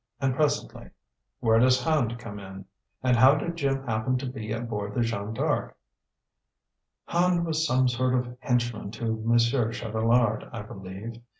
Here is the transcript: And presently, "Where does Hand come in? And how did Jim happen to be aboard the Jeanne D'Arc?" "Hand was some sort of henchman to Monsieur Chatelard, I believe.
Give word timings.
And 0.19 0.33
presently, 0.35 0.89
"Where 1.41 1.59
does 1.59 1.83
Hand 1.83 2.17
come 2.17 2.39
in? 2.39 2.65
And 3.03 3.15
how 3.15 3.35
did 3.35 3.55
Jim 3.55 3.85
happen 3.85 4.17
to 4.17 4.25
be 4.25 4.51
aboard 4.51 4.95
the 4.95 5.01
Jeanne 5.01 5.31
D'Arc?" 5.35 5.77
"Hand 7.05 7.45
was 7.45 7.67
some 7.67 7.87
sort 7.87 8.15
of 8.15 8.35
henchman 8.39 8.89
to 8.93 9.05
Monsieur 9.23 9.71
Chatelard, 9.71 10.49
I 10.51 10.63
believe. 10.63 11.21